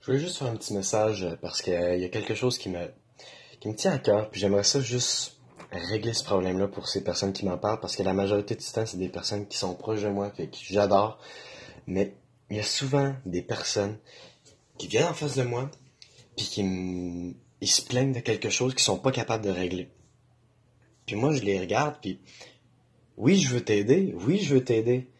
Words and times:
Je 0.00 0.06
voulais 0.06 0.18
juste 0.18 0.38
faire 0.38 0.48
un 0.48 0.56
petit 0.56 0.72
message 0.72 1.24
euh, 1.24 1.36
parce 1.42 1.60
qu'il 1.60 1.74
y 1.74 2.04
a 2.04 2.08
quelque 2.08 2.34
chose 2.34 2.56
qui 2.56 2.70
me, 2.70 2.90
qui 3.60 3.68
me 3.68 3.74
tient 3.74 3.92
à 3.92 3.98
cœur, 3.98 4.30
puis 4.30 4.40
j'aimerais 4.40 4.64
ça 4.64 4.80
juste 4.80 5.36
régler 5.70 6.14
ce 6.14 6.24
problème-là 6.24 6.68
pour 6.68 6.88
ces 6.88 7.04
personnes 7.04 7.34
qui 7.34 7.44
m'en 7.44 7.58
parlent, 7.58 7.80
parce 7.80 7.96
que 7.96 8.02
la 8.02 8.14
majorité 8.14 8.54
du 8.54 8.64
temps, 8.64 8.86
c'est 8.86 8.96
des 8.96 9.10
personnes 9.10 9.46
qui 9.46 9.58
sont 9.58 9.74
proches 9.74 10.02
de 10.02 10.08
moi, 10.08 10.30
fait 10.30 10.46
que 10.46 10.56
j'adore. 10.58 11.18
Mais 11.86 12.14
il 12.48 12.56
y 12.56 12.60
a 12.60 12.64
souvent 12.64 13.14
des 13.26 13.42
personnes 13.42 13.98
qui 14.78 14.88
viennent 14.88 15.08
en 15.08 15.14
face 15.14 15.36
de 15.36 15.42
moi, 15.42 15.70
puis 16.34 16.46
qui 16.46 17.36
ils 17.60 17.68
se 17.68 17.82
plaignent 17.82 18.14
de 18.14 18.20
quelque 18.20 18.48
chose 18.48 18.72
qu'ils 18.72 18.82
sont 18.82 18.98
pas 18.98 19.12
capables 19.12 19.44
de 19.44 19.50
régler. 19.50 19.90
Puis 21.04 21.14
moi, 21.14 21.34
je 21.34 21.42
les 21.42 21.60
regarde, 21.60 21.96
puis 22.00 22.20
oui, 23.18 23.38
je 23.38 23.48
veux 23.48 23.62
t'aider, 23.62 24.14
oui, 24.26 24.38
je 24.38 24.54
veux 24.54 24.64
t'aider, 24.64 25.10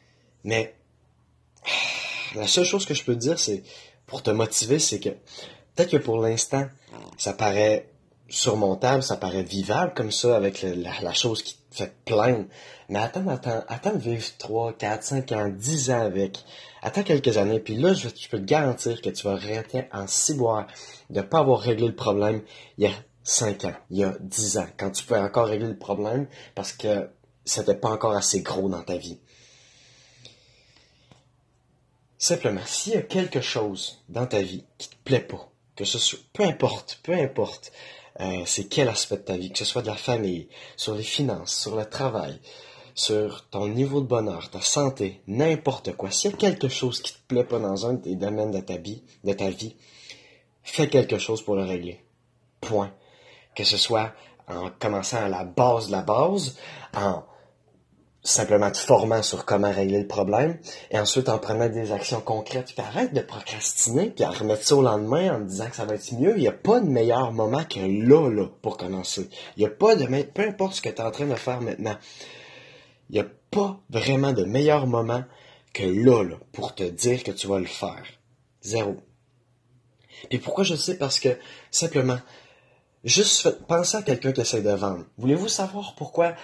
mais 0.42 0.74
la 2.34 2.46
seule 2.46 2.64
chose 2.64 2.86
que 2.86 2.94
je 2.94 3.04
peux 3.04 3.14
te 3.14 3.18
dire, 3.18 3.38
c'est 3.38 3.62
pour 4.10 4.22
te 4.22 4.30
motiver, 4.30 4.78
c'est 4.78 5.00
que 5.00 5.08
peut-être 5.08 5.90
que 5.92 5.96
pour 5.96 6.18
l'instant, 6.20 6.66
ça 7.16 7.32
paraît 7.32 7.88
surmontable, 8.28 9.02
ça 9.02 9.16
paraît 9.16 9.42
vivable 9.42 9.92
comme 9.94 10.10
ça 10.10 10.36
avec 10.36 10.62
la, 10.62 11.12
chose 11.12 11.42
qui 11.42 11.56
te 11.70 11.76
fait 11.76 11.94
plaindre. 12.04 12.44
Mais 12.88 12.98
attends, 12.98 13.26
attends, 13.28 13.62
attends 13.68 13.94
de 13.94 13.98
vivre 13.98 14.24
3, 14.38 14.72
4, 14.74 15.02
5 15.02 15.32
ans, 15.32 15.48
10 15.48 15.90
ans 15.90 16.00
avec. 16.00 16.44
Attends 16.82 17.02
quelques 17.02 17.36
années, 17.38 17.60
puis 17.60 17.76
là, 17.76 17.92
je, 17.92 18.08
peux 18.08 18.38
te 18.38 18.44
garantir 18.44 19.00
que 19.00 19.10
tu 19.10 19.26
vas 19.26 19.32
arrêter 19.32 19.84
en 19.92 20.06
ciboire 20.06 20.66
de 21.10 21.20
ne 21.20 21.24
pas 21.24 21.38
avoir 21.38 21.60
réglé 21.60 21.86
le 21.86 21.94
problème 21.94 22.42
il 22.78 22.84
y 22.84 22.86
a 22.86 22.94
5 23.22 23.64
ans, 23.66 23.74
il 23.90 23.98
y 23.98 24.04
a 24.04 24.14
10 24.20 24.58
ans, 24.58 24.66
quand 24.76 24.90
tu 24.90 25.04
pouvais 25.04 25.20
encore 25.20 25.46
régler 25.46 25.68
le 25.68 25.78
problème 25.78 26.26
parce 26.54 26.72
que 26.72 27.10
c'était 27.44 27.74
pas 27.74 27.90
encore 27.90 28.16
assez 28.16 28.40
gros 28.40 28.68
dans 28.68 28.82
ta 28.82 28.96
vie. 28.96 29.20
Simplement, 32.30 32.64
s'il 32.64 32.92
y 32.92 32.96
a 32.96 33.02
quelque 33.02 33.40
chose 33.40 34.04
dans 34.08 34.24
ta 34.24 34.40
vie 34.40 34.62
qui 34.78 34.88
te 34.88 34.94
plaît 35.02 35.18
pas, 35.18 35.50
que 35.74 35.84
ce 35.84 35.98
soit, 35.98 36.20
peu 36.32 36.44
importe, 36.44 37.00
peu 37.02 37.12
importe, 37.12 37.72
euh, 38.20 38.42
c'est 38.46 38.68
quel 38.68 38.88
aspect 38.88 39.16
de 39.16 39.22
ta 39.22 39.36
vie, 39.36 39.50
que 39.50 39.58
ce 39.58 39.64
soit 39.64 39.82
de 39.82 39.88
la 39.88 39.96
famille, 39.96 40.46
sur 40.76 40.94
les 40.94 41.02
finances, 41.02 41.52
sur 41.52 41.74
le 41.74 41.84
travail, 41.84 42.38
sur 42.94 43.48
ton 43.48 43.66
niveau 43.66 44.00
de 44.00 44.06
bonheur, 44.06 44.48
ta 44.48 44.60
santé, 44.60 45.22
n'importe 45.26 45.96
quoi. 45.96 46.12
S'il 46.12 46.30
y 46.30 46.34
a 46.34 46.36
quelque 46.36 46.68
chose 46.68 47.02
qui 47.02 47.14
te 47.14 47.18
plaît 47.26 47.42
pas 47.42 47.58
dans 47.58 47.84
un 47.84 47.94
des 47.94 48.14
domaines 48.14 48.52
de 48.52 48.60
ta 48.60 48.76
vie, 48.76 49.02
de 49.24 49.32
ta 49.32 49.50
vie, 49.50 49.74
fais 50.62 50.88
quelque 50.88 51.18
chose 51.18 51.42
pour 51.42 51.56
le 51.56 51.64
régler. 51.64 52.00
Point. 52.60 52.94
Que 53.56 53.64
ce 53.64 53.76
soit 53.76 54.12
en 54.46 54.70
commençant 54.78 55.24
à 55.24 55.28
la 55.28 55.42
base 55.42 55.88
de 55.88 55.92
la 55.92 56.02
base, 56.02 56.56
en 56.94 57.24
simplement 58.22 58.70
te 58.70 58.78
formant 58.78 59.22
sur 59.22 59.44
comment 59.44 59.70
régler 59.70 60.00
le 60.00 60.06
problème, 60.06 60.58
et 60.90 60.98
ensuite 60.98 61.28
en 61.28 61.38
prenant 61.38 61.68
des 61.68 61.92
actions 61.92 62.20
concrètes, 62.20 62.72
puis 62.74 62.84
arrête 62.84 63.14
de 63.14 63.20
procrastiner, 63.20 64.10
puis 64.10 64.24
à 64.24 64.30
remettre 64.30 64.64
ça 64.66 64.76
au 64.76 64.82
lendemain 64.82 65.36
en 65.36 65.40
disant 65.40 65.68
que 65.68 65.76
ça 65.76 65.84
va 65.84 65.94
être 65.94 66.12
mieux. 66.12 66.36
Il 66.36 66.40
n'y 66.40 66.48
a 66.48 66.52
pas 66.52 66.80
de 66.80 66.88
meilleur 66.88 67.32
moment 67.32 67.64
que 67.64 67.80
là, 67.80 68.28
là, 68.28 68.46
pour 68.62 68.76
commencer. 68.76 69.28
Il 69.56 69.60
n'y 69.60 69.66
a 69.66 69.70
pas 69.70 69.96
de 69.96 70.06
peu 70.22 70.42
importe 70.42 70.74
ce 70.74 70.82
que 70.82 70.88
tu 70.88 70.96
es 70.96 71.00
en 71.00 71.10
train 71.10 71.26
de 71.26 71.34
faire 71.34 71.60
maintenant. 71.60 71.96
Il 73.08 73.14
n'y 73.14 73.20
a 73.20 73.26
pas 73.50 73.80
vraiment 73.88 74.32
de 74.32 74.44
meilleur 74.44 74.86
moment 74.86 75.24
que 75.72 75.82
là, 75.82 76.22
là, 76.22 76.36
pour 76.52 76.74
te 76.74 76.84
dire 76.84 77.22
que 77.22 77.30
tu 77.30 77.46
vas 77.46 77.58
le 77.58 77.66
faire. 77.66 78.04
Zéro. 78.60 78.96
Et 80.30 80.38
pourquoi 80.38 80.64
je 80.64 80.74
sais? 80.74 80.98
Parce 80.98 81.18
que, 81.18 81.30
simplement, 81.70 82.18
juste 83.04 83.48
pensez 83.66 83.96
à 83.96 84.02
quelqu'un 84.02 84.32
qui 84.32 84.42
essaie 84.42 84.60
de 84.60 84.70
vendre. 84.70 85.04
Voulez-vous 85.16 85.48
savoir 85.48 85.94
pourquoi 85.96 86.34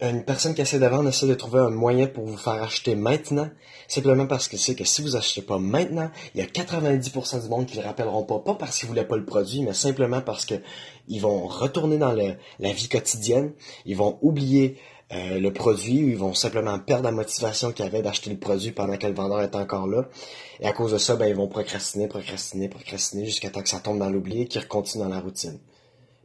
une 0.00 0.24
personne 0.24 0.54
qui 0.54 0.60
essaie 0.60 0.78
de 0.78 0.86
vendre 0.86 1.08
essaie 1.08 1.26
de 1.26 1.34
trouver 1.34 1.60
un 1.60 1.70
moyen 1.70 2.06
pour 2.06 2.26
vous 2.26 2.36
faire 2.36 2.62
acheter 2.62 2.94
maintenant, 2.94 3.48
simplement 3.88 4.26
parce 4.26 4.46
que 4.46 4.58
c'est 4.58 4.74
que 4.74 4.84
si 4.84 5.00
vous 5.00 5.16
achetez 5.16 5.40
pas 5.40 5.58
maintenant, 5.58 6.10
il 6.34 6.40
y 6.40 6.44
a 6.44 6.46
90% 6.46 7.42
du 7.42 7.48
monde 7.48 7.66
qui 7.66 7.78
le 7.78 7.82
rappelleront 7.82 8.24
pas, 8.24 8.38
pas 8.40 8.54
parce 8.54 8.78
qu'ils 8.78 8.88
voulaient 8.88 9.06
pas 9.06 9.16
le 9.16 9.24
produit, 9.24 9.62
mais 9.62 9.72
simplement 9.72 10.20
parce 10.20 10.44
que 10.44 10.54
ils 11.08 11.20
vont 11.20 11.46
retourner 11.46 11.96
dans 11.96 12.12
la 12.12 12.72
vie 12.72 12.88
quotidienne, 12.88 13.52
ils 13.86 13.96
vont 13.96 14.18
oublier 14.20 14.78
euh, 15.12 15.38
le 15.38 15.52
produit, 15.52 15.98
ils 15.98 16.16
vont 16.16 16.34
simplement 16.34 16.78
perdre 16.78 17.04
la 17.04 17.12
motivation 17.12 17.72
qu'ils 17.72 17.86
avaient 17.86 18.02
d'acheter 18.02 18.28
le 18.28 18.38
produit 18.38 18.72
pendant 18.72 18.96
que 18.96 19.06
le 19.06 19.14
vendeur 19.14 19.40
est 19.40 19.54
encore 19.54 19.86
là. 19.86 20.08
Et 20.60 20.66
à 20.66 20.72
cause 20.72 20.92
de 20.92 20.98
ça, 20.98 21.14
ben, 21.14 21.26
ils 21.26 21.34
vont 21.34 21.46
procrastiner, 21.46 22.08
procrastiner, 22.08 22.68
procrastiner 22.68 23.24
jusqu'à 23.24 23.50
temps 23.50 23.62
que 23.62 23.68
ça 23.68 23.78
tombe 23.78 23.98
dans 23.98 24.10
l'oubli 24.10 24.42
et 24.42 24.48
qu'ils 24.48 24.66
continuent 24.66 25.04
dans 25.04 25.08
la 25.08 25.20
routine 25.20 25.60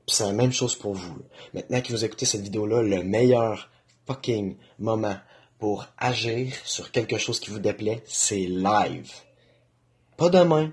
c'est 0.08 0.26
la 0.26 0.34
même 0.34 0.52
chose 0.52 0.76
pour 0.76 0.94
vous. 0.94 1.18
Maintenant 1.54 1.82
que 1.82 1.92
vous 1.92 2.06
écoutez 2.06 2.26
cette 2.26 2.42
vidéo-là, 2.42 2.82
le 2.82 3.04
meilleur 3.04 3.70
fucking 4.08 4.58
moment 4.80 5.16
pour 5.60 5.86
agir 5.98 6.54
sur 6.66 6.92
quelque 6.92 7.18
chose 7.18 7.40
qui 7.40 7.52
vous 7.52 7.60
déplaît, 7.60 8.04
c'est 8.06 8.48
live. 8.48 9.12
Pas 10.18 10.30
demain, 10.30 10.72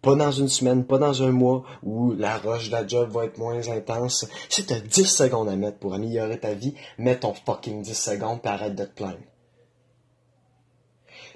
pas 0.00 0.14
dans 0.14 0.30
une 0.30 0.48
semaine, 0.48 0.86
pas 0.86 0.98
dans 0.98 1.22
un 1.22 1.32
mois 1.32 1.64
où 1.82 2.12
la 2.12 2.38
roche 2.38 2.66
de 2.68 2.72
la 2.72 2.86
job 2.86 3.10
va 3.10 3.24
être 3.24 3.38
moins 3.38 3.68
intense. 3.68 4.26
Si 4.48 4.64
tu 4.64 4.72
as 4.72 4.80
10 4.80 5.06
secondes 5.06 5.48
à 5.48 5.56
mettre 5.56 5.78
pour 5.78 5.94
améliorer 5.94 6.38
ta 6.38 6.54
vie, 6.54 6.74
mets 6.98 7.18
ton 7.18 7.34
fucking 7.34 7.82
10 7.82 7.94
secondes 7.94 8.40
et 8.44 8.48
arrête 8.48 8.76
de 8.76 8.84
te 8.84 8.94
plaindre. 8.94 9.18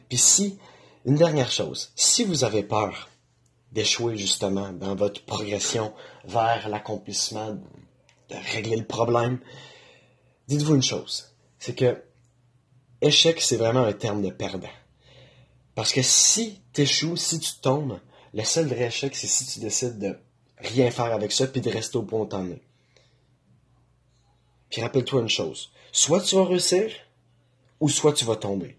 Puis 0.08 0.18
si, 0.18 0.58
une 1.04 1.16
dernière 1.16 1.50
chose, 1.50 1.90
si 1.96 2.24
vous 2.24 2.44
avez 2.44 2.62
peur 2.62 3.08
d'échouer 3.72 4.16
justement 4.16 4.72
dans 4.72 4.94
votre 4.94 5.24
progression 5.24 5.92
vers 6.24 6.68
l'accomplissement, 6.68 7.52
de 7.52 8.36
régler 8.52 8.76
le 8.76 8.86
problème, 8.86 9.40
dites-vous 10.48 10.74
une 10.74 10.82
chose, 10.82 11.34
c'est 11.58 11.74
que 11.74 12.02
échec, 13.00 13.40
c'est 13.40 13.56
vraiment 13.56 13.84
un 13.84 13.92
terme 13.92 14.22
de 14.22 14.30
perdant. 14.30 14.68
Parce 15.74 15.92
que 15.92 16.02
si 16.02 16.60
tu 16.72 16.82
échoues, 16.82 17.16
si 17.16 17.40
tu 17.40 17.52
tombes, 17.60 17.98
le 18.34 18.44
seul 18.44 18.66
vrai 18.66 18.86
échec, 18.86 19.14
c'est 19.16 19.26
si 19.26 19.46
tu 19.46 19.60
décides 19.60 19.98
de 19.98 20.18
rien 20.58 20.90
faire 20.90 21.12
avec 21.12 21.32
ça 21.32 21.46
puis 21.46 21.60
de 21.60 21.70
rester 21.70 21.96
au 21.96 22.02
point 22.02 22.20
où 22.20 22.26
t'en 22.26 22.46
es. 22.46 22.62
Puis 24.70 24.80
rappelle-toi 24.80 25.22
une 25.22 25.28
chose, 25.28 25.70
soit 25.92 26.20
tu 26.20 26.36
vas 26.36 26.44
réussir, 26.44 26.90
ou 27.80 27.88
soit 27.88 28.12
tu 28.12 28.24
vas 28.24 28.36
tomber. 28.36 28.78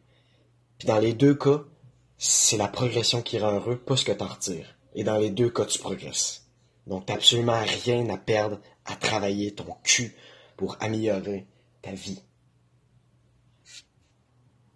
Puis 0.77 0.87
dans 0.87 0.99
les 0.99 1.13
deux 1.13 1.35
cas, 1.35 1.61
c'est 2.17 2.57
la 2.57 2.67
progression 2.67 3.21
qui 3.21 3.37
rend 3.37 3.51
heureux, 3.51 3.77
pas 3.77 3.97
ce 3.97 4.05
que 4.05 4.11
t'en 4.11 4.27
retires. 4.27 4.75
Et 4.95 5.03
dans 5.03 5.17
les 5.17 5.29
deux 5.29 5.49
cas, 5.49 5.65
tu 5.65 5.79
progresses. 5.79 6.45
Donc, 6.87 7.05
t'as 7.05 7.15
absolument 7.15 7.61
rien 7.85 8.09
à 8.09 8.17
perdre 8.17 8.59
à 8.85 8.95
travailler 8.95 9.53
ton 9.53 9.75
cul 9.83 10.15
pour 10.57 10.77
améliorer 10.79 11.47
ta 11.81 11.91
vie. 11.93 12.21